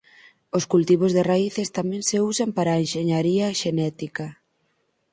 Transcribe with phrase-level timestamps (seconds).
[0.57, 4.25] Os cultivos de raíces tamén se usan para a enxeñaría xenética.